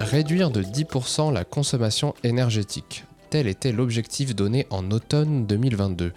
Réduire 0.00 0.50
de 0.50 0.62
10% 0.62 1.30
la 1.30 1.44
consommation 1.44 2.14
énergétique. 2.24 3.04
Tel 3.28 3.46
était 3.46 3.70
l'objectif 3.70 4.34
donné 4.34 4.66
en 4.70 4.90
automne 4.90 5.44
2022. 5.44 6.14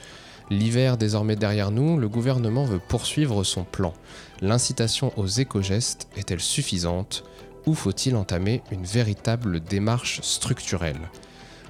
L'hiver 0.50 0.96
désormais 0.96 1.36
derrière 1.36 1.70
nous, 1.70 1.98
le 1.98 2.08
gouvernement 2.08 2.64
veut 2.64 2.80
poursuivre 2.80 3.44
son 3.44 3.66
plan. 3.66 3.94
L'incitation 4.42 5.12
aux 5.18 5.28
éco-gestes 5.28 6.08
est-elle 6.16 6.40
suffisante 6.40 7.26
ou 7.66 7.74
faut-il 7.74 8.16
entamer 8.16 8.62
une 8.72 8.86
véritable 8.86 9.60
démarche 9.60 10.22
structurelle? 10.22 11.10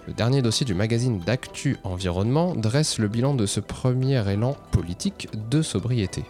Le 0.05 0.13
dernier 0.13 0.43
dossier 0.43 0.67
du 0.67 0.75
magazine 0.75 1.19
d'Actu 1.19 1.77
Environnement 1.83 2.53
dresse 2.53 2.99
le 2.99 3.07
bilan 3.07 3.33
de 3.33 3.47
ce 3.47 3.59
premier 3.59 4.23
élan 4.31 4.55
politique 4.71 5.29
de 5.49 5.63
sobriété. 5.63 6.23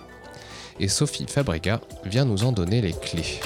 Et 0.79 0.87
Sophie 0.87 1.25
Fabrega 1.27 1.81
vient 2.05 2.25
nous 2.25 2.45
en 2.45 2.53
donner 2.53 2.81
les 2.81 2.93
clés. 2.93 3.41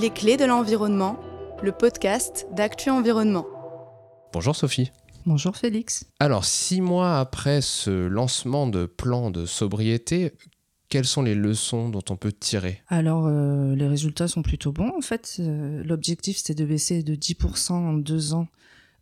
Les 0.00 0.10
clés 0.10 0.36
de 0.36 0.44
l'environnement, 0.44 1.18
le 1.60 1.72
podcast 1.72 2.46
d'Actu 2.52 2.88
Environnement. 2.88 3.46
Bonjour 4.32 4.54
Sophie. 4.54 4.92
Bonjour 5.26 5.56
Félix. 5.56 6.04
Alors, 6.20 6.44
six 6.44 6.80
mois 6.80 7.18
après 7.18 7.60
ce 7.60 8.06
lancement 8.06 8.68
de 8.68 8.86
plan 8.86 9.32
de 9.32 9.44
sobriété, 9.44 10.34
quelles 10.88 11.04
sont 11.04 11.22
les 11.22 11.34
leçons 11.34 11.88
dont 11.88 12.04
on 12.10 12.16
peut 12.16 12.30
tirer? 12.30 12.80
Alors, 12.86 13.26
euh, 13.26 13.74
les 13.74 13.88
résultats 13.88 14.28
sont 14.28 14.42
plutôt 14.42 14.70
bons. 14.70 14.92
En 14.96 15.00
fait, 15.00 15.38
euh, 15.40 15.82
l'objectif, 15.82 16.36
c'était 16.36 16.54
de 16.54 16.64
baisser 16.64 17.02
de 17.02 17.16
10% 17.16 17.72
en 17.72 17.92
deux 17.94 18.34
ans 18.34 18.46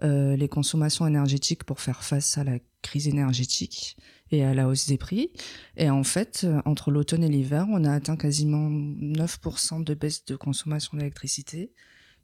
euh, 0.02 0.36
les 0.36 0.48
consommations 0.48 1.06
énergétiques 1.06 1.64
pour 1.64 1.80
faire 1.80 2.04
face 2.04 2.36
à 2.36 2.44
la 2.44 2.58
crise 2.82 3.08
énergétique 3.08 3.96
et 4.30 4.44
à 4.44 4.52
la 4.52 4.68
hausse 4.68 4.86
des 4.86 4.98
prix. 4.98 5.30
Et 5.76 5.88
en 5.88 6.04
fait, 6.04 6.42
euh, 6.44 6.60
entre 6.64 6.90
l'automne 6.90 7.24
et 7.24 7.28
l'hiver, 7.28 7.66
on 7.70 7.84
a 7.84 7.92
atteint 7.92 8.16
quasiment 8.16 8.68
9% 8.68 9.82
de 9.84 9.94
baisse 9.94 10.24
de 10.24 10.36
consommation 10.36 10.98
d'électricité 10.98 11.72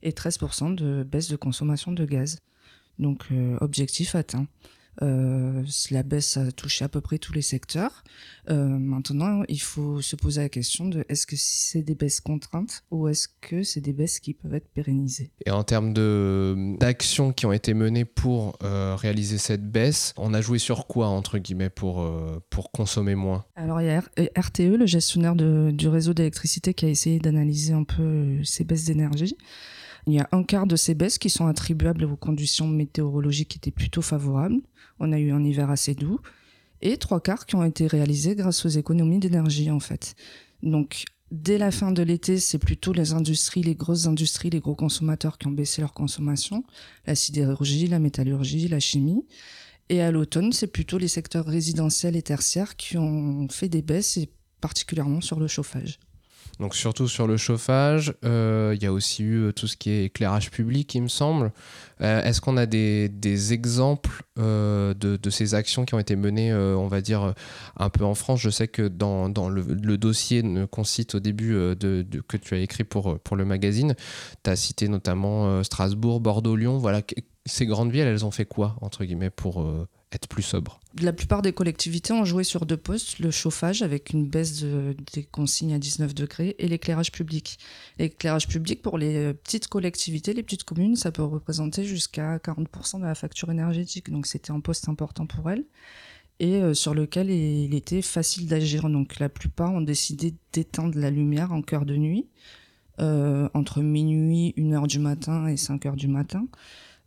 et 0.03 0.11
13% 0.11 0.75
de 0.75 1.03
baisse 1.03 1.29
de 1.29 1.37
consommation 1.37 1.93
de 1.93 2.05
gaz. 2.05 2.41
Donc, 2.99 3.25
euh, 3.33 3.57
objectif 3.61 4.15
atteint. 4.15 4.47
Euh, 5.01 5.65
la 5.91 6.03
baisse 6.03 6.37
a 6.37 6.53
touché 6.53 6.85
à 6.85 6.89
peu 6.89 7.01
près 7.01 7.19
tous 7.19 7.33
les 7.33 7.43
secteurs. 7.43 8.05
Euh, 8.51 8.67
maintenant, 8.67 9.43
il 9.49 9.61
faut 9.61 10.01
se 10.01 10.17
poser 10.17 10.43
la 10.43 10.49
question 10.49 10.89
de 10.89 11.05
est-ce 11.09 11.27
que 11.27 11.37
c'est 11.39 11.83
des 11.83 11.95
baisses 11.95 12.21
contraintes 12.21 12.85
ou 12.91 13.09
est-ce 13.09 13.29
que 13.41 13.63
c'est 13.63 13.81
des 13.81 13.93
baisses 13.93 14.21
qui 14.21 14.35
peuvent 14.35 14.55
être 14.55 14.69
pérennisées 14.69 15.31
Et 15.47 15.51
en 15.51 15.65
termes 15.65 15.95
d'actions 16.79 17.33
qui 17.33 17.47
ont 17.47 17.53
été 17.53 17.73
menées 17.75 18.05
pour 18.05 18.59
euh, 18.63 18.97
réaliser 18.97 19.39
cette 19.39 19.71
baisse, 19.71 20.13
on 20.17 20.35
a 20.35 20.41
joué 20.41 20.59
sur 20.59 20.87
quoi, 20.87 21.07
entre 21.07 21.39
guillemets, 21.39 21.71
pour, 21.71 22.03
euh, 22.03 22.43
pour 22.51 22.71
consommer 22.71 23.15
moins? 23.15 23.45
Alors, 23.57 23.81
il 23.81 23.87
y 23.87 23.91
a 23.91 24.03
RTE, 24.37 24.77
le 24.77 24.87
gestionnaire 24.87 25.37
de, 25.37 25.71
du 25.73 25.89
réseau 25.89 26.13
d'électricité, 26.13 26.75
qui 26.75 26.85
a 26.85 26.89
essayé 26.89 27.19
d'analyser 27.19 27.73
un 27.73 27.85
peu 27.85 28.43
ces 28.45 28.65
baisses 28.65 28.85
d'énergie. 28.85 29.37
Il 30.07 30.15
y 30.15 30.19
a 30.19 30.29
un 30.33 30.43
quart 30.43 30.67
de 30.67 30.77
ces 30.77 30.95
baisses 30.95 31.19
qui 31.19 31.31
sont 31.31 31.47
attribuables 31.47 32.05
aux 32.05 32.17
conditions 32.17 32.67
météorologiques 32.67 33.51
qui 33.51 33.59
étaient 33.59 33.71
plutôt 33.71 34.03
favorables. 34.03 34.61
On 34.99 35.13
a 35.13 35.19
eu 35.19 35.31
un 35.31 35.45
hiver 35.45 35.71
assez 35.71 35.95
doux. 35.95 36.21
Et 36.81 36.97
trois 36.97 37.21
quarts 37.21 37.47
qui 37.47 37.55
ont 37.55 37.65
été 37.65 37.87
réalisés 37.87 38.35
grâce 38.35 38.67
aux 38.67 38.71
économies 38.71 39.21
d'énergie, 39.21 39.71
en 39.71 39.79
fait. 39.79 40.17
Donc, 40.65 41.05
dès 41.31 41.57
la 41.57 41.71
fin 41.71 41.93
de 41.93 42.03
l'été, 42.03 42.39
c'est 42.39 42.59
plutôt 42.59 42.93
les 42.93 43.13
industries, 43.13 43.63
les 43.63 43.77
grosses 43.77 44.07
industries, 44.07 44.51
les 44.51 44.59
gros 44.59 44.75
consommateurs 44.75 45.39
qui 45.39 45.47
ont 45.47 45.53
baissé 45.53 45.81
leur 45.81 45.93
consommation. 45.93 46.65
La 47.07 47.15
sidérurgie, 47.15 47.87
la 47.87 48.01
métallurgie, 48.01 48.67
la 48.67 48.81
chimie. 48.81 49.25
Et 49.89 50.01
à 50.01 50.11
l'automne, 50.11 50.53
c'est 50.53 50.67
plutôt 50.67 50.99
les 50.99 51.09
secteurs 51.09 51.47
résidentiels 51.47 52.17
et 52.17 52.23
tertiaires 52.23 52.77
qui 52.77 52.99
ont 52.99 53.47
fait 53.49 53.69
des 53.69 53.83
baisses, 53.83 54.17
et 54.17 54.29
particulièrement 54.61 55.21
sur 55.21 55.39
le 55.39 55.47
chauffage. 55.47 56.01
Donc 56.61 56.75
surtout 56.77 57.09
sur 57.09 57.27
le 57.27 57.37
chauffage, 57.37 58.15
euh, 58.25 58.73
il 58.77 58.83
y 58.83 58.87
a 58.87 58.93
aussi 58.93 59.23
eu 59.23 59.49
euh, 59.49 59.53
tout 59.53 59.67
ce 59.67 59.77
qui 59.77 59.91
est 59.91 60.05
éclairage 60.05 60.51
public, 60.51 60.95
il 60.95 61.03
me 61.03 61.09
semble. 61.09 61.51
Euh, 62.01 62.23
Est-ce 62.23 62.41
qu'on 62.41 62.57
a 62.57 62.67
des, 62.67 63.09
des 63.09 63.53
exemples 63.53 64.23
de, 64.37 64.95
de, 64.95 65.31
ces 65.31 65.55
actions 65.55 65.85
qui 65.85 65.95
ont 65.95 65.99
été 65.99 66.17
menées, 66.17 66.53
on 66.55 66.89
va 66.89 67.01
dire, 67.01 67.35
un 67.77 67.89
peu 67.91 68.05
en 68.05 68.15
France? 68.15 68.41
Je 68.41 68.51
sais 68.51 68.69
que 68.69 68.87
dans, 68.87 69.29
dans 69.29 69.49
le, 69.49 69.63
le, 69.63 69.99
dossier 69.99 70.43
qu'on 70.71 70.85
cite 70.85 71.15
au 71.15 71.21
début 71.21 71.53
de, 71.53 72.05
que 72.29 72.37
tu 72.37 72.55
as 72.55 72.59
écrit 72.59 72.85
pour, 72.85 73.19
pour 73.21 73.37
le 73.37 73.45
magazine, 73.45 73.95
tu 74.43 74.51
as 74.51 74.57
cité 74.57 74.89
notamment 74.89 75.63
Strasbourg, 75.63 76.21
Bordeaux, 76.21 76.57
Lyon. 76.57 76.79
Voilà, 76.79 77.03
ces 77.47 77.67
grandes 77.67 77.93
villes, 77.93 78.07
elles 78.07 78.25
ont 78.25 78.31
fait 78.31 78.47
quoi, 78.47 78.77
entre 78.81 79.05
guillemets, 79.05 79.31
pour 79.31 79.65
être 80.13 80.29
plus 80.29 80.43
sobre 80.43 80.81
La 81.01 81.13
plupart 81.13 81.43
des 81.43 81.53
collectivités 81.53 82.13
ont 82.13 82.25
joué 82.25 82.45
sur 82.45 82.67
deux 82.67 82.77
postes, 82.77 83.19
le 83.19 83.31
chauffage 83.31 83.83
avec 83.83 84.11
une 84.11 84.27
baisse 84.27 84.63
de, 84.63 84.97
des 85.15 85.25
consignes 85.25 85.75
à 85.75 85.79
19 85.79 86.15
degrés 86.15 86.55
et 86.59 86.69
l'éclairage 86.69 87.13
public. 87.13 87.59
L'éclairage 87.99 88.49
public 88.49 88.83
pour 88.83 88.99
les 88.99 89.35
petites 89.35 89.69
collectivités, 89.69 90.35
les 90.35 90.43
petites 90.43 90.65
communes, 90.65 90.97
ça 90.97 91.13
peut 91.13 91.23
représenter 91.23 91.85
jusqu'à 91.85 92.37
40% 92.39 93.01
de 93.01 93.05
la 93.05 93.15
facture 93.15 93.51
énergétique. 93.51 94.11
Donc 94.11 94.27
c'était 94.27 94.53
un 94.53 94.61
poste 94.61 94.89
important 94.89 95.27
pour 95.27 95.51
elles 95.51 95.65
et 96.41 96.57
euh, 96.57 96.75
sur 96.75 96.93
lequel 96.93 97.31
il 97.31 97.75
était 97.75 98.03
facile 98.03 98.49
d'agir. 98.49 98.89
Donc 98.89 99.19
la 99.19 99.29
plupart 99.29 99.73
ont 99.73 99.81
décidé 99.81 100.35
d'éteindre 100.53 100.99
la 100.99 101.11
lumière 101.11 101.53
en 101.53 101.63
cœur 101.63 101.87
de 101.87 101.97
nuit, 101.97 102.27
euh, 103.01 103.49
entre 103.55 103.81
minuit, 103.81 104.53
1h 104.57 104.87
du 104.89 104.99
matin 104.99 105.47
et 105.47 105.55
5h 105.55 105.95
du 105.95 106.09
matin. 106.09 106.47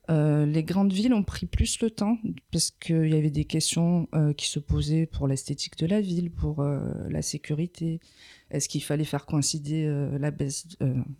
Euh, 0.09 0.45
les 0.45 0.63
grandes 0.63 0.93
villes 0.93 1.13
ont 1.13 1.23
pris 1.23 1.45
plus 1.45 1.79
le 1.81 1.89
temps 1.89 2.17
parce 2.51 2.71
qu'il 2.71 3.07
y 3.07 3.15
avait 3.15 3.31
des 3.31 3.45
questions 3.45 4.07
euh, 4.13 4.33
qui 4.33 4.49
se 4.49 4.59
posaient 4.59 5.05
pour 5.05 5.27
l'esthétique 5.27 5.77
de 5.77 5.87
la 5.87 6.01
ville, 6.01 6.31
pour 6.31 6.61
euh, 6.61 6.79
la 7.09 7.21
sécurité. 7.21 7.99
Est-ce 8.51 8.69
qu'il 8.69 8.83
fallait 8.83 9.05
faire 9.05 9.25
coïncider 9.25 9.87
la, 10.19 10.29
baisse, 10.29 10.67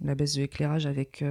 la 0.02 0.14
baisse 0.14 0.36
de 0.36 0.42
l'éclairage 0.42 0.86
avec 0.86 1.24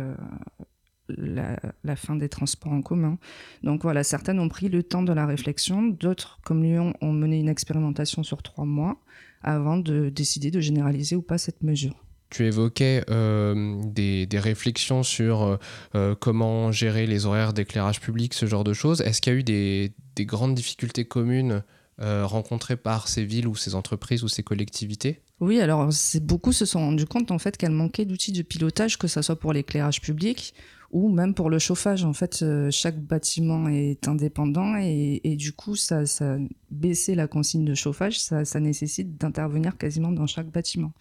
la, 1.09 1.56
la, 1.84 1.97
fin 1.97 2.16
des 2.16 2.28
transports 2.28 2.72
en 2.72 2.82
commun? 2.82 3.16
Donc 3.62 3.82
voilà, 3.82 4.03
certaines 4.03 4.41
ont 4.41 4.48
pris 4.48 4.69
le 4.69 4.82
temps 4.82 5.04
de 5.04 5.12
la 5.12 5.25
réflexion, 5.25 5.82
d'autres, 5.82 6.41
comme 6.44 6.64
Lyon, 6.64 6.94
ont 7.00 7.12
mené 7.12 7.38
une 7.38 7.48
expérimentation 7.48 8.25
sur 8.25 8.43
trois 8.43 8.64
mois 8.64 9.00
avant 9.43 9.76
de 9.76 10.09
décider 10.09 10.50
de 10.50 10.60
généraliser 10.60 11.14
ou 11.14 11.22
pas 11.22 11.38
cette 11.38 11.62
mesure 11.62 12.04
tu 12.34 12.46
évoquais 12.46 13.04
euh, 13.10 13.80
des, 13.84 14.26
réflexions 14.34 15.04
sur 15.04 15.58
euh, 15.94 16.14
comment 16.18 16.72
gérer 16.72 17.06
les 17.06 17.26
horaires 17.26 17.52
d'éclairage 17.52 18.00
public, 18.00 18.34
ce 18.34 18.46
genre 18.46 18.64
de 18.64 18.72
choses. 18.72 19.00
Est-ce 19.02 19.22
qu'il 19.22 19.32
y 19.32 19.36
a 19.36 19.38
eu 19.38 19.44
des, 19.44 19.92
des 20.16 20.26
grandes 20.26 20.54
difficultés 20.54 21.04
communes 21.04 21.62
euh, 22.00 22.26
rencontrées 22.26 22.76
par 22.76 23.06
ces 23.06 23.24
villes 23.24 23.46
ou 23.46 23.54
ces 23.54 23.76
entreprises 23.76 24.24
ou 24.24 24.28
ces 24.28 24.42
collectivités? 24.42 25.22
Oui, 25.38 25.60
alors 25.60 25.90
beaucoup 26.22 26.52
se 26.52 26.66
sont 26.66 26.80
rendus 26.80 27.06
compte 27.06 27.30
en 27.30 27.38
fait 27.38 27.56
qu'elles 27.56 27.70
manquaient 27.70 28.04
d'outils 28.04 28.32
de 28.32 28.42
pilotage, 28.42 28.98
que 28.98 29.06
ce 29.06 29.22
soit 29.22 29.38
pour 29.38 29.52
l'éclairage 29.52 30.00
public 30.00 30.54
ou 30.90 31.08
même 31.08 31.34
pour 31.34 31.50
le 31.50 31.60
chauffage. 31.60 32.04
En 32.04 32.12
fait, 32.12 32.42
euh, 32.42 32.68
chaque 32.72 32.98
bâtiment 32.98 33.68
est 33.68 34.08
indépendant 34.08 34.74
et, 34.76 35.36
du 35.36 35.52
coup, 35.52 35.76
ça, 35.76 36.04
ça, 36.04 36.36
baisser 36.72 37.14
la 37.14 37.28
consigne 37.28 37.64
de 37.64 37.74
chauffage, 37.74 38.18
ça 38.18 38.60
nécessite 38.60 39.16
d'intervenir 39.16 39.76
quasiment 39.76 40.10
dans 40.10 40.26
chaque 40.26 40.50
bâtiment 40.50 40.92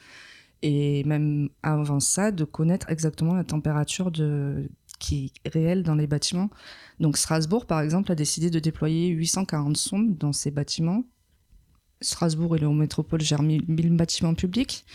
et 0.63 1.03
même 1.03 1.49
avant 1.61 1.99
ça, 1.99 2.31
de 2.31 2.45
connaître 2.45 2.89
exactement 2.89 3.35
la 3.35 3.43
température 3.43 4.11
qui 4.97 5.33
est 5.43 5.49
réelle 5.49 5.83
dans 5.83 5.93
les 5.93 6.07
bâtiments. 6.07 6.49
Donc 7.01 7.17
Strasbourg, 7.17 7.65
par 7.65 7.81
exemple, 7.81 8.11
a 8.11 8.15
décidé 8.15 8.49
de 8.49 8.59
déployer 8.59 9.09
840 9.09 9.75
sondes 9.75 10.17
dans 10.17 10.31
ces 10.31 10.51
bâtiments. 10.51 11.03
Strasbourg 11.99 12.55
et 12.55 12.59
l'Eurométropole 12.59 13.21
gèrent 13.21 13.43
1000 13.43 13.95
bâtiments 13.95 14.33
publics. 14.33 14.85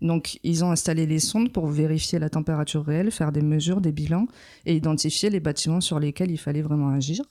Donc, 0.00 0.38
ils 0.42 0.64
ont 0.64 0.70
installé 0.70 1.06
les 1.06 1.20
sondes 1.20 1.52
pour 1.52 1.66
vérifier 1.68 2.18
la 2.18 2.28
température 2.28 2.84
réelle, 2.84 3.10
faire 3.10 3.32
des 3.32 3.42
mesures, 3.42 3.80
des 3.80 3.92
bilans 3.92 4.26
et 4.64 4.74
identifier 4.74 5.30
les 5.30 5.40
bâtiments 5.40 5.80
sur 5.80 6.00
lesquels 6.00 6.30
il 6.30 6.38
fallait 6.38 6.62
vraiment 6.62 6.90
agir. 6.90 7.24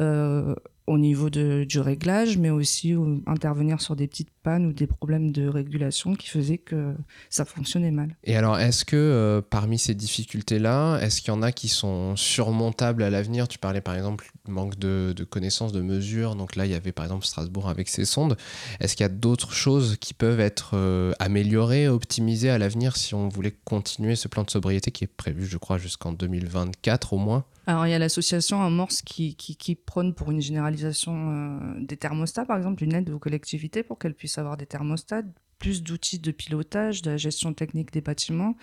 Euh, 0.00 0.54
au 0.90 0.98
niveau 0.98 1.30
de, 1.30 1.62
du 1.62 1.78
réglage, 1.78 2.36
mais 2.36 2.50
aussi 2.50 2.96
intervenir 3.26 3.80
sur 3.80 3.94
des 3.94 4.08
petites 4.08 4.32
pannes 4.42 4.66
ou 4.66 4.72
des 4.72 4.88
problèmes 4.88 5.30
de 5.30 5.46
régulation 5.46 6.16
qui 6.16 6.26
faisaient 6.26 6.58
que 6.58 6.96
ça 7.28 7.44
fonctionnait 7.44 7.92
mal. 7.92 8.16
Et 8.24 8.36
alors, 8.36 8.58
est-ce 8.58 8.84
que 8.84 8.96
euh, 8.96 9.40
parmi 9.40 9.78
ces 9.78 9.94
difficultés-là, 9.94 10.98
est-ce 10.98 11.20
qu'il 11.20 11.32
y 11.32 11.36
en 11.36 11.42
a 11.42 11.52
qui 11.52 11.68
sont 11.68 12.16
surmontables 12.16 13.04
à 13.04 13.10
l'avenir? 13.10 13.46
Tu 13.46 13.56
parlais 13.56 13.80
par 13.80 13.94
exemple 13.94 14.32
manque 14.48 14.80
de, 14.80 15.14
de, 15.16 15.22
connaissances, 15.22 15.70
de 15.70 15.80
mesures. 15.80 16.34
Donc 16.34 16.56
là, 16.56 16.66
il 16.66 16.72
y 16.72 16.74
avait 16.74 16.90
par 16.90 17.04
exemple 17.04 17.24
Strasbourg 17.24 17.68
avec 17.68 17.88
ses 17.88 18.04
sondes. 18.04 18.36
Est-ce 18.80 18.96
qu'il 18.96 19.04
y 19.04 19.06
a 19.06 19.12
d'autres 19.12 19.52
choses 19.52 19.96
qui 20.00 20.12
peuvent 20.12 20.40
être 20.40 20.72
euh, 20.74 21.12
améliorées, 21.20 21.86
optimisées 21.86 22.50
à 22.50 22.58
l'avenir 22.58 22.96
si 22.96 23.14
on 23.14 23.28
voulait 23.28 23.54
continuer 23.64 24.16
ce 24.16 24.26
plan 24.26 24.42
de 24.42 24.50
sobriété 24.50 24.90
qui 24.90 25.04
est 25.04 25.06
prévu, 25.06 25.46
je 25.46 25.56
crois, 25.56 25.78
jusqu'en 25.78 26.12
2024 26.12 27.12
au 27.12 27.18
moins? 27.18 27.44
Alors, 27.66 27.86
il 27.86 27.90
y 27.90 27.94
a 27.94 27.98
l'association 27.98 28.62
Amorce 28.62 29.02
qui, 29.02 29.36
qui, 29.36 29.54
qui, 29.54 29.76
prône 29.76 30.12
pour 30.14 30.30
une 30.30 30.40
généralisation 30.40 30.79
euh, 30.84 31.74
des 31.80 31.96
thermostats, 31.96 32.44
par 32.44 32.56
exemple, 32.56 32.82
une 32.84 32.94
aide 32.94 33.10
aux 33.10 33.18
collectivités 33.18 33.82
pour 33.82 33.98
qu'elles 33.98 34.14
puissent 34.14 34.38
avoir 34.38 34.56
des 34.56 34.66
thermostats, 34.66 35.22
plus 35.58 35.82
d'outils 35.82 36.18
de 36.18 36.30
pilotage, 36.30 37.02
de 37.02 37.10
la 37.10 37.16
gestion 37.16 37.52
technique 37.52 37.92
des 37.92 38.00
bâtiments. 38.00 38.56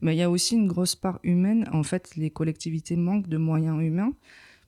Mais 0.00 0.14
il 0.14 0.18
y 0.18 0.22
a 0.22 0.30
aussi 0.30 0.56
une 0.56 0.66
grosse 0.66 0.96
part 0.96 1.20
humaine. 1.22 1.68
En 1.72 1.82
fait, 1.82 2.16
les 2.16 2.30
collectivités 2.30 2.96
manquent 2.96 3.28
de 3.28 3.36
moyens 3.36 3.80
humains 3.80 4.12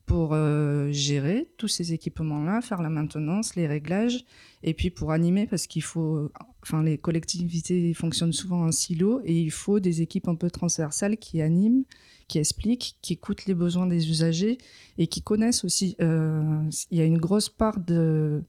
pour 0.07 0.35
euh, 0.35 0.91
gérer 0.91 1.49
tous 1.57 1.69
ces 1.69 1.93
équipements-là, 1.93 2.61
faire 2.61 2.83
la 2.83 2.91
maintenance, 2.91 3.55
les 3.55 3.67
réglages, 3.67 4.25
et 4.63 4.75
puis 4.75 4.91
pour 4.91 5.13
animer, 5.13 5.47
parce 5.47 5.67
qu'il 5.67 5.83
faut, 5.83 6.31
enfin 6.63 6.83
les 6.83 6.99
collectivités 6.99 7.95
fonctionnent 7.95 8.33
souvent 8.33 8.65
en 8.65 8.73
silo, 8.73 9.21
et 9.25 9.39
il 9.39 9.51
faut 9.51 9.81
des 9.81 10.03
équipes 10.03 10.29
un 10.29 10.35
peu 10.35 10.51
transversales 10.51 11.17
qui 11.17 11.41
animent, 11.41 11.85
qui 12.29 12.39
expliquent, 12.39 12.97
qui 13.03 13.15
écoutent 13.15 13.47
les 13.47 13.55
besoins 13.55 13.87
des 13.87 14.09
usagers 14.09 14.59
et 14.99 15.07
qui 15.07 15.23
connaissent 15.23 15.65
aussi. 15.65 15.97
Euh, 16.01 16.63
il 16.91 16.99
y 16.99 17.01
a 17.01 17.05
une 17.05 17.19
grosse 17.19 17.49
part 17.49 17.79
de 17.79 18.43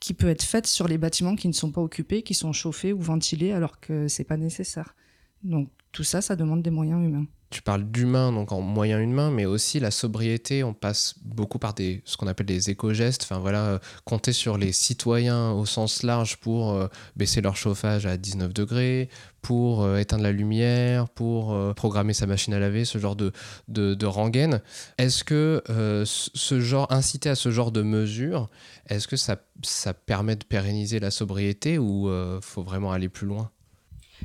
qui 0.00 0.14
peut 0.14 0.28
être 0.28 0.42
faite 0.42 0.66
sur 0.66 0.88
les 0.88 0.98
bâtiments 0.98 1.36
qui 1.36 1.46
ne 1.46 1.52
sont 1.52 1.70
pas 1.70 1.82
occupés, 1.82 2.22
qui 2.22 2.34
sont 2.34 2.52
chauffés 2.52 2.92
ou 2.92 3.00
ventilés 3.00 3.52
alors 3.52 3.80
que 3.80 4.08
c'est 4.08 4.24
pas 4.24 4.38
nécessaire. 4.38 4.94
Donc 5.42 5.68
tout 5.92 6.04
ça, 6.04 6.20
ça 6.20 6.36
demande 6.36 6.62
des 6.62 6.70
moyens 6.70 7.04
humains 7.04 7.26
tu 7.50 7.62
parles 7.62 7.82
d'humain, 7.82 8.32
donc 8.32 8.52
en 8.52 8.60
moyen 8.60 9.00
humain, 9.00 9.32
mais 9.32 9.44
aussi 9.44 9.80
la 9.80 9.90
sobriété. 9.90 10.62
On 10.62 10.72
passe 10.72 11.16
beaucoup 11.24 11.58
par 11.58 11.74
des, 11.74 12.00
ce 12.04 12.16
qu'on 12.16 12.28
appelle 12.28 12.46
des 12.46 12.70
éco-gestes. 12.70 13.24
Enfin 13.24 13.40
voilà, 13.40 13.64
euh, 13.64 13.78
compter 14.04 14.32
sur 14.32 14.56
les 14.56 14.70
citoyens 14.70 15.50
au 15.50 15.66
sens 15.66 16.04
large 16.04 16.36
pour 16.36 16.70
euh, 16.70 16.86
baisser 17.16 17.40
leur 17.40 17.56
chauffage 17.56 18.06
à 18.06 18.16
19 18.16 18.54
degrés, 18.54 19.08
pour 19.42 19.82
euh, 19.82 19.98
éteindre 19.98 20.22
la 20.22 20.30
lumière, 20.30 21.08
pour 21.08 21.74
programmer 21.74 22.12
sa 22.14 22.26
machine 22.26 22.54
à 22.54 22.60
laver, 22.60 22.84
ce 22.84 22.98
genre 22.98 23.16
de, 23.16 23.32
de, 23.66 23.94
de 23.94 24.06
rengaine. 24.06 24.62
Est-ce 24.98 25.24
que 25.24 25.62
ce 26.04 26.60
genre, 26.60 26.86
inciter 26.92 27.28
à 27.30 27.34
ce 27.34 27.50
genre 27.50 27.72
de 27.72 27.82
mesures, 27.82 28.48
est-ce 28.88 29.08
que 29.08 29.16
ça, 29.16 29.36
ça 29.62 29.92
permet 29.92 30.36
de 30.36 30.44
pérenniser 30.44 31.00
la 31.00 31.10
sobriété 31.10 31.78
ou 31.78 32.08
faut 32.42 32.62
vraiment 32.62 32.92
aller 32.92 33.08
plus 33.08 33.26
loin? 33.26 33.50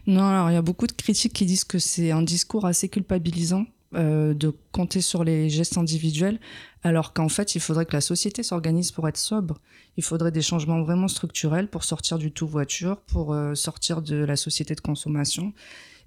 Non, 0.07 0.23
alors 0.23 0.49
il 0.49 0.53
y 0.53 0.57
a 0.57 0.61
beaucoup 0.61 0.87
de 0.87 0.91
critiques 0.91 1.33
qui 1.33 1.45
disent 1.45 1.63
que 1.63 1.79
c'est 1.79 2.11
un 2.11 2.21
discours 2.21 2.65
assez 2.65 2.89
culpabilisant 2.89 3.65
euh, 3.95 4.33
de 4.33 4.53
compter 4.71 4.99
sur 4.99 5.23
les 5.23 5.49
gestes 5.49 5.77
individuels, 5.77 6.39
alors 6.83 7.13
qu'en 7.13 7.29
fait, 7.29 7.55
il 7.55 7.61
faudrait 7.61 7.85
que 7.85 7.93
la 7.93 8.01
société 8.01 8.43
s'organise 8.43 8.91
pour 8.91 9.07
être 9.07 9.17
sobre. 9.17 9.59
Il 9.95 10.03
faudrait 10.03 10.31
des 10.31 10.41
changements 10.41 10.81
vraiment 10.83 11.07
structurels 11.07 11.69
pour 11.69 11.83
sortir 11.83 12.17
du 12.17 12.31
tout 12.31 12.47
voiture, 12.47 12.97
pour 13.07 13.33
euh, 13.33 13.55
sortir 13.55 14.01
de 14.01 14.17
la 14.17 14.35
société 14.35 14.75
de 14.75 14.81
consommation 14.81 15.53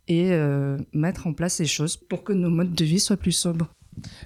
et 0.07 0.33
euh, 0.33 0.77
mettre 0.93 1.27
en 1.27 1.33
place 1.33 1.61
les 1.61 1.67
choses 1.67 1.97
pour 1.97 2.25
que 2.25 2.33
nos 2.33 2.51
modes 2.51 2.75
de 2.75 2.85
vie 2.85 3.01
soient 3.01 3.17
plus 3.17 3.33
sobres. 3.33 3.69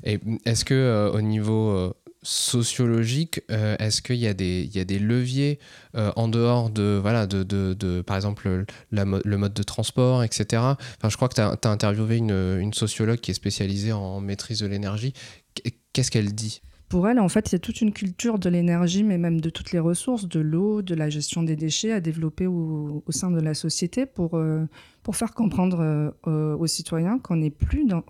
Et 0.03 0.19
est-ce 0.45 0.65
que 0.65 1.11
au 1.15 1.21
niveau 1.21 1.95
sociologique, 2.23 3.41
euh, 3.51 3.77
est-ce 3.79 4.01
qu'il 4.01 4.17
y, 4.17 4.27
a 4.27 4.35
des, 4.35 4.71
y 4.73 4.79
a 4.79 4.85
des 4.85 4.99
leviers 4.99 5.59
euh, 5.97 6.13
en 6.17 6.29
dehors 6.29 6.71
de, 6.71 6.99
voilà, 7.01 7.27
de, 7.27 7.43
de, 7.43 7.75
de 7.75 8.01
par 8.01 8.17
exemple, 8.17 8.65
le 8.91 9.37
mode 9.37 9.55
de 9.55 9.63
transport, 9.63 10.23
etc. 10.23 10.63
Enfin, 10.63 11.09
je 11.09 11.17
crois 11.17 11.29
que 11.29 11.35
tu 11.35 11.41
as, 11.41 11.71
interviewé 11.71 12.17
une, 12.17 12.31
une, 12.31 12.73
sociologue 12.73 13.19
qui 13.19 13.33
est 13.33 13.35
spécialisée 13.35 13.93
en 13.93 14.21
maîtrise 14.21 14.61
de 14.61 14.67
l'énergie. 14.67 15.15
Qu'est-ce 15.93 16.11
qu'elle 16.11 16.33
dit? 16.35 16.63
Pour 16.93 17.09
elle, 17.09 17.21
en 17.21 17.29
fait, 17.31 17.51
il 17.51 17.53
y 17.53 17.57
a 17.57 17.59
toute 17.59 17.81
une 17.81 17.91
culture 17.91 18.39
de 18.39 18.51
l'énergie, 18.51 19.03
mais 19.03 19.17
même 19.17 19.41
de 19.41 19.49
toutes 19.49 19.73
les 19.73 19.79
ressources, 19.79 20.29
de 20.29 20.41
l'eau, 20.41 20.83
de 20.83 20.95
la 20.95 21.09
gestion 21.09 21.43
des 21.43 21.57
déchets 21.57 21.91
à 21.91 22.03
développer 22.03 22.47
au, 22.47 23.03
sein 23.09 23.31
de 23.31 23.41
la 23.41 23.55
société 23.55 24.05
pour, 24.05 24.35
euh, 24.35 24.67
pour 25.03 25.17
faire 25.17 25.33
comprendre 25.33 25.81
euh, 26.27 26.55
aux 26.55 26.67
citoyens 26.67 27.19
qu'on 27.19 27.37
n'est 27.37 27.49
plus 27.49 27.87
dans, 27.87 28.05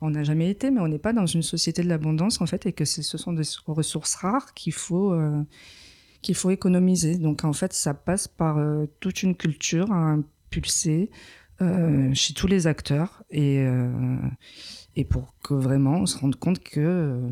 on 0.00 0.10
n'a 0.10 0.22
jamais 0.22 0.48
été, 0.48 0.70
mais 0.70 0.80
on 0.80 0.86
n'est 0.86 1.00
pas 1.00 1.12
dans 1.12 1.26
une 1.26 1.42
société 1.42 1.82
de 1.82 1.88
l'abondance, 1.88 2.40
en 2.40 2.46
fait, 2.46 2.66
et 2.66 2.72
que 2.72 2.84
ce 2.84 3.18
sont 3.18 3.32
des 3.32 3.42
ressources 3.66 4.14
rares 4.14 4.54
qu'il 4.54 4.74
faut, 4.74 5.12
euh, 5.12 5.42
qu'il 6.22 6.36
faut 6.36 6.50
économiser. 6.50 7.18
Donc, 7.18 7.42
en 7.42 7.52
fait, 7.52 7.72
ça 7.72 7.94
passe 7.94 8.28
par 8.28 8.64
toute 9.00 9.24
une 9.24 9.34
culture 9.34 9.90
à 9.90 9.96
impulser 9.96 11.10
chez 12.12 12.32
tous 12.34 12.46
les 12.46 12.68
acteurs 12.68 13.24
et, 13.32 13.66
et 14.94 15.04
pour 15.04 15.34
que 15.42 15.52
vraiment 15.52 16.02
on 16.02 16.06
se 16.06 16.16
rende 16.16 16.36
compte 16.36 16.60
que 16.60 17.28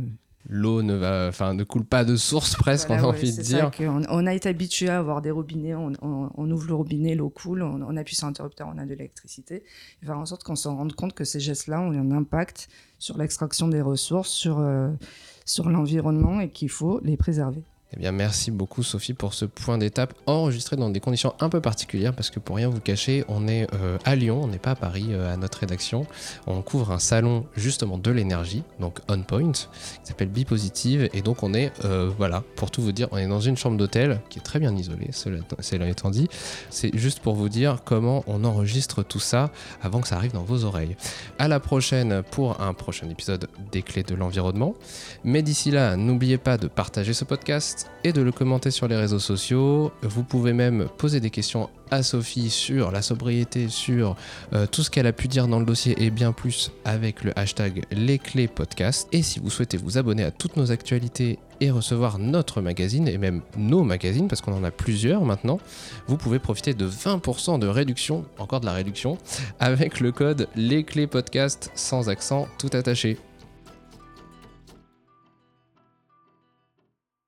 l'eau 0.49 0.83
ne 0.83 0.95
va, 0.95 1.27
enfin, 1.29 1.55
ne 1.55 1.65
coule 1.65 1.85
pas 1.85 2.05
de 2.05 2.17
source 2.17 2.57
presque, 2.59 2.91
on 2.91 2.95
a 2.95 3.03
envie 3.03 3.35
de 3.35 3.43
dire. 3.43 3.71
on, 3.81 4.27
a 4.27 4.35
été 4.35 4.49
habitué 4.49 4.89
à 4.89 4.99
avoir 4.99 5.23
des 5.23 5.31
robinets, 5.31 5.75
on, 5.75 6.51
ouvre 6.51 6.67
le 6.67 6.75
robinet, 6.75 7.15
l'eau 7.15 7.29
coule, 7.29 7.63
on, 7.63 7.97
appuie 7.97 8.17
sur 8.17 8.27
l'interrupteur, 8.27 8.69
on 8.75 8.79
a 8.79 8.85
de 8.85 8.91
l'électricité. 8.91 9.63
Faire 10.05 10.19
en 10.19 10.27
sorte 10.27 10.43
qu'on 10.45 10.57
s'en 10.57 10.77
rende 10.77 10.95
compte 10.95 11.13
que 11.13 11.25
ces 11.25 11.41
gestes-là 11.41 11.81
ont 11.81 11.93
un 11.93 12.11
impact 12.13 12.69
sur 12.99 13.19
l'extraction 13.19 13.69
des 13.69 13.83
ressources, 13.83 14.31
sur, 14.31 14.59
euh, 14.59 14.91
sur 15.45 15.69
l'environnement 15.69 16.41
et 16.41 16.51
qu'il 16.51 16.71
faut 16.71 17.01
les 17.03 17.17
préserver. 17.17 17.63
Eh 17.95 18.01
bien, 18.01 18.13
merci 18.13 18.51
beaucoup 18.51 18.83
Sophie 18.83 19.15
pour 19.15 19.33
ce 19.33 19.47
point 19.47 19.79
d'étape 19.79 20.13
enregistré 20.27 20.77
dans 20.77 20.91
des 20.91 21.01
conditions 21.01 21.35
un 21.41 21.49
peu 21.49 21.63
particulières 21.63 22.15
parce 22.15 22.29
que 22.29 22.39
pour 22.39 22.57
rien 22.57 22.69
vous 22.69 22.81
cacher, 22.81 23.25
on 23.29 23.49
est 23.49 23.67
euh, 23.73 23.97
à 24.05 24.15
Lyon, 24.15 24.43
on 24.43 24.47
n'est 24.47 24.59
pas 24.59 24.73
à 24.73 24.75
Paris 24.75 25.07
euh, 25.11 25.33
à 25.33 25.39
notre 25.39 25.61
rédaction. 25.61 26.07
On 26.47 26.61
couvre 26.61 26.93
un 26.93 26.99
salon 26.99 27.47
justement 27.57 27.97
de 27.97 28.11
l'énergie, 28.11 28.63
donc 28.79 28.99
On 29.09 29.23
Point, 29.23 29.53
qui 29.53 29.69
s'appelle 30.05 30.29
Bipositive 30.29 31.09
et 31.15 31.23
donc 31.23 31.43
on 31.43 31.55
est, 31.55 31.73
euh, 31.87 32.11
voilà, 32.15 32.45
pour 32.57 32.71
tout 32.71 32.83
vous 32.83 32.93
dire, 32.93 33.09
on 33.11 33.17
est 33.17 33.27
dans 33.27 33.41
une 33.41 33.57
chambre 33.57 33.79
d'hôtel 33.79 34.21
qui 34.29 34.39
est 34.39 34.43
très 34.43 34.59
bien 34.59 34.77
isolée, 34.77 35.11
cela 35.13 35.89
étant 35.89 36.11
dit. 36.11 36.29
C'est 36.69 36.95
juste 36.97 37.21
pour 37.21 37.37
vous 37.37 37.49
dire 37.49 37.79
comment 37.87 38.23
on 38.27 38.45
enregistre 38.45 39.03
tout 39.03 39.21
ça 39.21 39.51
avant 39.81 40.03
que 40.03 40.09
ça 40.09 40.17
arrive 40.17 40.33
dans 40.33 40.45
vos 40.45 40.65
oreilles. 40.65 40.95
À 41.39 41.49
la 41.49 41.59
prochaine 41.59 42.23
pour 42.31 42.61
un 42.61 42.75
prochain 42.75 43.09
épisode 43.09 43.49
des 43.73 43.81
clés 43.81 44.03
de 44.03 44.15
l'environnement. 44.15 44.75
Mais 45.25 45.43
d'ici 45.43 45.71
là, 45.71 45.97
n'oubliez 45.97 46.37
pas 46.37 46.59
de 46.59 46.69
partager 46.69 47.15
ce 47.15 47.25
et 48.05 48.13
de 48.13 48.21
le 48.21 48.33
commenter 48.33 48.71
sur 48.71 48.89
les 48.89 48.97
réseaux 48.97 49.19
sociaux. 49.19 49.93
Vous 50.03 50.23
pouvez 50.23 50.53
même 50.53 50.89
poser 50.97 51.21
des 51.21 51.31
questions 51.31 51.69
à 51.91 52.03
Sophie 52.03 52.51
sur 52.51 52.91
la 52.91 53.03
sobriété, 53.03 53.69
sur 53.69 54.17
euh, 54.53 54.67
tout 54.67 54.83
ce 54.83 54.91
qu'elle 54.91 55.07
a 55.07 55.13
pu 55.13 55.29
dire 55.29 55.49
dans 55.49 55.59
le 55.59 55.65
dossier 55.65 55.95
et 56.03 56.11
bien 56.11 56.33
plus 56.33 56.71
avec 56.85 57.25
le 57.25 57.39
hashtag 57.39 57.85
les 57.91 58.19
clés 58.19 58.49
podcast. 58.49 59.09
Et 59.13 59.23
si 59.23 59.41
vous 59.41 59.51
souhaitez 59.51 59.77
vous 59.77 59.99
abonner 59.99 60.25
à 60.25 60.31
toutes 60.31 60.57
nos 60.57 60.71
actualités 60.71 61.39
et 61.61 61.71
recevoir 61.71 62.19
notre 62.19 62.61
magazine 62.61 63.09
et 63.09 63.19
même 63.19 63.43
nos 63.57 63.83
magazines 63.83 64.29
parce 64.29 64.41
qu'on 64.41 64.55
en 64.55 64.65
a 64.65 64.71
plusieurs 64.71 65.25
maintenant, 65.25 65.59
vous 66.07 66.17
pouvez 66.17 66.39
profiter 66.39 66.75
de 66.75 66.89
20% 66.89 67.59
de 67.59 67.67
réduction, 67.67 68.25
encore 68.39 68.61
de 68.61 68.67
la 68.67 68.73
réduction, 68.73 69.19
avec 69.59 70.01
le 70.01 70.13
code 70.13 70.49
les 70.57 70.85
clés 70.85 71.07
podcast 71.07 71.71
sans 71.75 72.09
accent 72.09 72.49
tout 72.59 72.71
attaché. 72.73 73.19